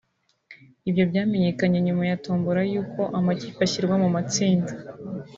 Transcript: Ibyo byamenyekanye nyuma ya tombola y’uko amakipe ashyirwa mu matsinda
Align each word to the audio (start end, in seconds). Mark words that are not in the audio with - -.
Ibyo 0.89 1.03
byamenyekanye 1.09 1.77
nyuma 1.85 2.03
ya 2.09 2.17
tombola 2.23 2.61
y’uko 2.71 3.01
amakipe 3.17 3.59
ashyirwa 3.65 3.95
mu 4.03 4.09
matsinda 4.15 4.71